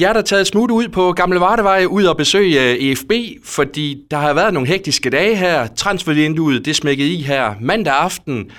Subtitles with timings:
[0.00, 3.12] Jeg er da taget smut ud på Gamle Vardevej ud og besøge øh, EFB,
[3.44, 5.66] fordi der har været nogle hektiske dage her.
[5.66, 8.50] Transfervinduet det smækkede i her mandag aften.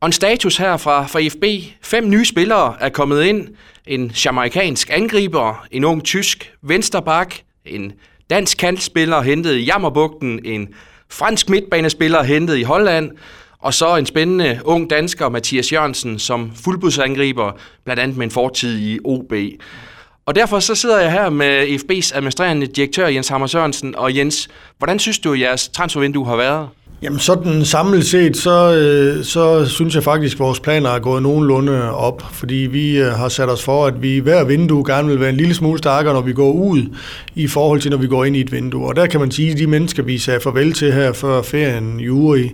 [0.00, 1.44] Og en status her fra, fra EFB.
[1.82, 3.48] Fem nye spillere er kommet ind.
[3.86, 7.34] En jamaikansk angriber, en ung tysk vensterbak,
[7.64, 7.92] en
[8.30, 10.68] dansk kantspiller hentet i Jammerbugten, en
[11.10, 13.10] fransk midtbanespiller hentet i Holland,
[13.58, 17.52] og så en spændende ung dansker, Mathias Jørgensen, som fuldbudsangriber,
[17.84, 19.32] blandt andet med en fortid i OB.
[20.26, 23.94] Og derfor så sidder jeg her med FB's administrerende direktør Jens Hammer Sørensen.
[23.96, 24.48] Og Jens,
[24.78, 26.68] hvordan synes du, at jeres transfervindue har været?
[27.02, 31.22] Jamen sådan samlet set, så, øh, så synes jeg faktisk, at vores planer er gået
[31.22, 35.20] nogenlunde op, fordi vi øh, har sat os for, at vi hver vindue gerne vil
[35.20, 36.82] være en lille smule stærkere, når vi går ud,
[37.34, 38.86] i forhold til, når vi går ind i et vindue.
[38.86, 42.00] Og der kan man sige, at de mennesker, vi sagde farvel til her før ferien,
[42.00, 42.52] Juri,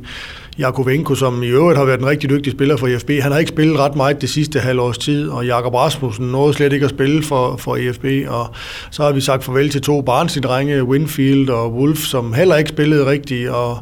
[0.59, 3.11] Jakovenko, som i øvrigt har været en rigtig dygtig spiller for EFB.
[3.11, 6.73] Han har ikke spillet ret meget det sidste halvårs tid, og Jakob Rasmussen nåede slet
[6.73, 8.55] ikke at spille for, for EFB, og
[8.91, 13.07] så har vi sagt farvel til to barnslige Winfield og Wolf, som heller ikke spillede
[13.07, 13.79] rigtigt, og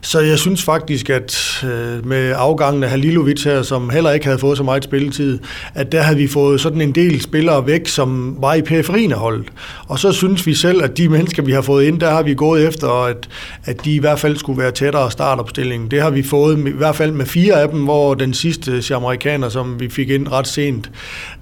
[0.00, 4.38] så jeg synes faktisk, at øh, med afgangen af Halilovic her, som heller ikke havde
[4.38, 5.38] fået så meget spilletid,
[5.74, 9.18] at der havde vi fået sådan en del spillere væk, som var i periferien af
[9.18, 9.46] holdet.
[9.88, 12.34] Og så synes vi selv, at de mennesker, vi har fået ind, der har vi
[12.34, 13.28] gået efter, at,
[13.64, 15.90] at de i hvert fald skulle være tættere startopstillingen.
[15.90, 19.48] Det har vi fået i hvert fald med fire af dem, hvor den sidste amerikaner,
[19.48, 20.90] som vi fik ind ret sent,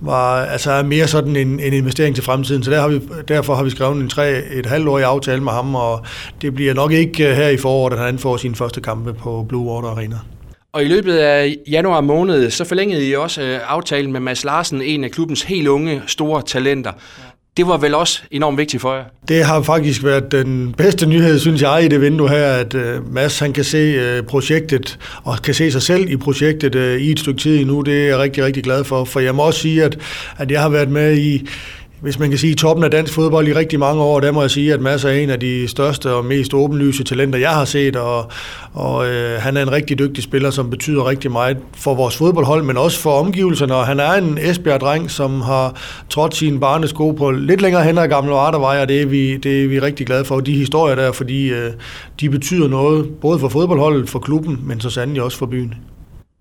[0.01, 2.63] var altså mere sådan en, en investering til fremtiden.
[2.63, 5.75] Så der har vi, derfor har vi skrevet en tre, et halvårig aftale med ham,
[5.75, 6.07] og
[6.43, 9.47] det bliver nok ikke øh, her i foråret, at han får sine første kampe på
[9.49, 10.17] Blue Water Arena.
[10.73, 14.83] Og i løbet af januar måned, så forlængede I også øh, aftalen med Mads Larsen,
[14.83, 16.93] en af klubbens helt unge, store talenter.
[17.59, 19.05] Det var vel også enormt vigtigt for jer?
[19.29, 23.15] Det har faktisk været den bedste nyhed, synes jeg, i det vindue her, at uh,
[23.15, 27.11] Mads han kan se øh, projektet, og kan se sig selv i projektet øh, i
[27.11, 27.81] et stykke tid endnu.
[27.81, 29.05] Det er jeg rigtig, rigtig glad for.
[29.05, 29.99] For jeg må også sige, at,
[30.37, 31.49] at jeg har været med i
[32.01, 34.51] hvis man kan sige toppen af dansk fodbold i rigtig mange år, der må jeg
[34.51, 37.97] sige, at Mads er en af de største og mest åbenlyse talenter, jeg har set,
[37.97, 38.31] og,
[38.73, 42.63] og øh, han er en rigtig dygtig spiller, som betyder rigtig meget for vores fodboldhold,
[42.63, 45.77] men også for omgivelserne, og han er en Esbjerg-dreng, som har
[46.11, 49.65] trådt sin barnesko på lidt længere hen ad Gamle Artervej, og det er, vi, det
[49.65, 51.71] er vi rigtig glade for, de historier der, fordi øh,
[52.21, 55.75] de betyder noget, både for fodboldholdet, for klubben, men så sandelig også for byen.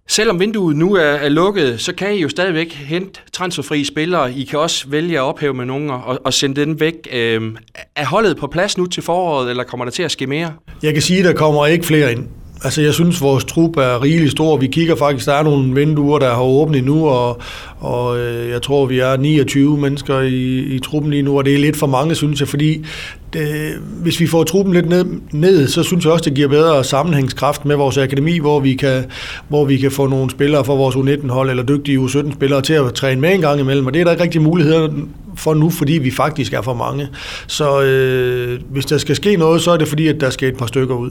[0.09, 4.33] Selvom vinduet nu er, er lukket, så kan I jo stadigvæk hente transferfri spillere.
[4.33, 6.93] I kan også vælge at ophæve med nogen og, og sende den væk.
[7.13, 7.57] Øhm,
[7.95, 10.53] er holdet på plads nu til foråret, eller kommer der til at ske mere?
[10.83, 12.27] Jeg kan sige, at der kommer ikke flere ind.
[12.63, 14.57] Altså, jeg synes, vores trup er rigeligt stor.
[14.57, 17.41] Vi kigger faktisk, der er nogle vinduer, der har åbnet nu, og,
[17.79, 21.53] og øh, jeg tror, vi er 29 mennesker i, i truppen lige nu, og det
[21.53, 22.85] er lidt for mange, synes jeg, fordi
[23.33, 26.83] det, hvis vi får truppen lidt ned, ned, så synes jeg også, det giver bedre
[26.83, 29.05] sammenhængskraft med vores akademi, hvor vi kan,
[29.47, 33.21] hvor vi kan få nogle spillere fra vores U19-hold, eller dygtige U17-spillere til at træne
[33.21, 34.89] med en gang imellem, og det er der ikke rigtig muligheder
[35.35, 37.07] for nu, fordi vi faktisk er for mange.
[37.47, 40.57] Så øh, hvis der skal ske noget, så er det fordi, at der skal et
[40.57, 41.09] par stykker ud.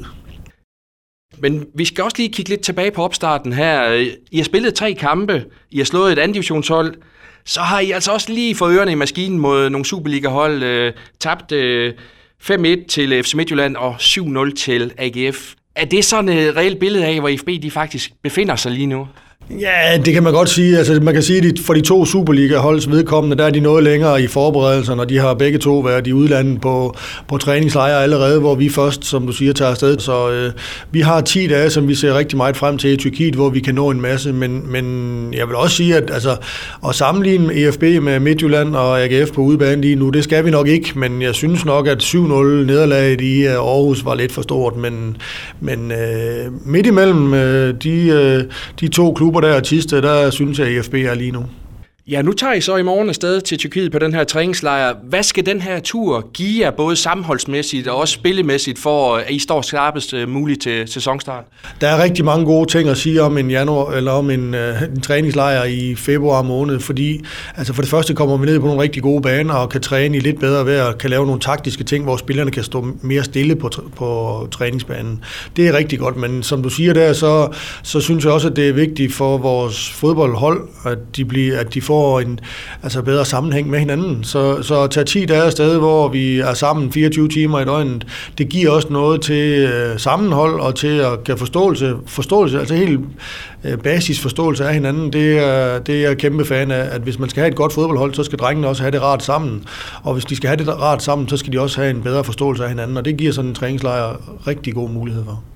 [1.38, 3.92] Men vi skal også lige kigge lidt tilbage på opstarten her.
[4.30, 6.94] I har spillet tre kampe, I har slået et andet divisionshold,
[7.44, 11.52] så har I altså også lige fået ørerne i maskinen mod nogle Superliga-hold, øh, tabt
[11.52, 11.94] øh,
[12.42, 15.54] 5-1 til øh, FC Midtjylland og 7-0 til AGF.
[15.74, 19.08] Er det sådan et reelt billede af, hvor IFB de faktisk befinder sig lige nu?
[19.50, 20.78] Ja, det kan man godt sige.
[20.78, 24.22] Altså, man kan sige, at for de to Superliga-holds vedkommende, der er de noget længere
[24.22, 26.96] i forberedelserne, og de har begge to været i udlandet på,
[27.28, 29.98] på træningslejre allerede, hvor vi først, som du siger, tager afsted.
[29.98, 30.52] Så øh,
[30.90, 33.60] vi har 10 dage, som vi ser rigtig meget frem til i Tyrkiet, hvor vi
[33.60, 34.32] kan nå en masse.
[34.32, 36.36] Men, men jeg vil også sige, at altså,
[36.88, 40.68] at sammenligne EFB med Midtjylland og AGF på udebane lige nu, det skal vi nok
[40.68, 44.76] ikke, men jeg synes nok, at 7-0 nederlaget i øh, Aarhus var lidt for stort.
[44.76, 45.16] Men,
[45.60, 48.44] men øh, midt imellem øh, de, øh,
[48.80, 51.44] de to klubber, klubber der, Tiste, der synes jeg, at IFB er lige nu.
[52.10, 54.94] Ja, nu tager I så i morgen afsted til Tyrkiet på den her træningslejr.
[55.08, 59.38] Hvad skal den her tur give jer, både sammenholdsmæssigt og også spillemæssigt, for at I
[59.38, 61.44] står skarpest øh, muligt til sæsonstart?
[61.80, 64.82] Der er rigtig mange gode ting at sige om en januar eller om en, øh,
[64.82, 67.24] en træningslejr i februar måned, fordi
[67.56, 70.16] altså for det første kommer vi ned på nogle rigtig gode baner og kan træne
[70.16, 73.56] i lidt bedre vejr, kan lave nogle taktiske ting, hvor spillerne kan stå mere stille
[73.56, 75.24] på, på træningsbanen.
[75.56, 77.48] Det er rigtig godt, men som du siger der, så,
[77.82, 81.74] så synes jeg også, at det er vigtigt for vores fodboldhold, at de, bliver, at
[81.74, 82.40] de får får en
[82.82, 84.24] altså bedre sammenhæng med hinanden.
[84.24, 88.06] Så, så at tage 10 dage afsted, hvor vi er sammen 24 timer i døgnet,
[88.38, 93.00] det giver også noget til øh, sammenhold og til at kan forståelse, forståelse altså helt
[93.64, 95.12] øh, basisforståelse af hinanden.
[95.12, 97.72] Det er, det er jeg kæmpe fan af, at hvis man skal have et godt
[97.72, 99.64] fodboldhold, så skal drengene også have det rart sammen.
[100.02, 102.24] Og hvis de skal have det rart sammen, så skal de også have en bedre
[102.24, 104.16] forståelse af hinanden, og det giver sådan en træningslejr
[104.46, 105.55] rigtig god mulighed for.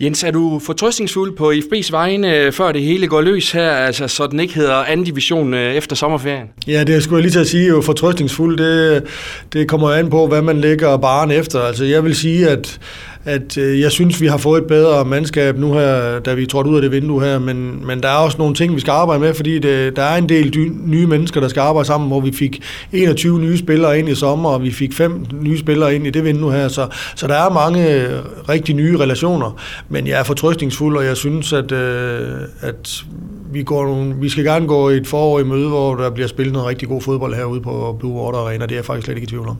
[0.00, 4.08] Jens, er du fortrøstningsfuld på IFB's vegne, øh, før det hele går løs her, altså
[4.08, 6.46] så den ikke hedder anden division øh, efter sommerferien?
[6.66, 9.04] Ja, det skulle jeg lige til at sige, jo fortrøstningsfuld, det,
[9.52, 11.60] det kommer an på, hvad man lægger baren efter.
[11.60, 12.80] Altså jeg vil sige, at
[13.24, 16.70] at øh, jeg synes, vi har fået et bedre mandskab nu her, da vi trådte
[16.70, 19.20] ud af det vindue her, men, men der er også nogle ting, vi skal arbejde
[19.20, 22.20] med, fordi det, der er en del dy, nye mennesker, der skal arbejde sammen, hvor
[22.20, 22.62] vi fik
[22.92, 26.24] 21 nye spillere ind i sommer, og vi fik fem nye spillere ind i det
[26.24, 26.86] vindue her, så,
[27.16, 28.08] så der er mange
[28.48, 32.30] rigtig nye relationer, men jeg er fortrøstningsfuld, og jeg synes, at, øh,
[32.60, 33.04] at
[33.52, 36.52] vi, går nogle, vi skal gerne gå et forår i møde, hvor der bliver spillet
[36.52, 39.24] noget rigtig god fodbold herude på Blue Water Arena, det er jeg faktisk slet ikke
[39.24, 39.56] i tvivl om.